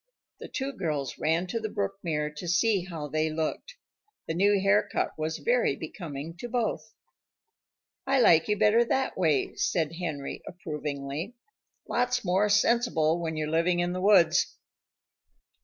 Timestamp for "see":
2.47-2.85